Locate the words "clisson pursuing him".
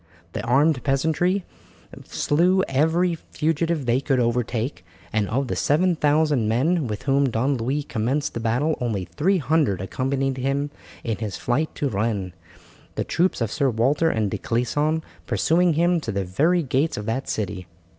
14.39-16.01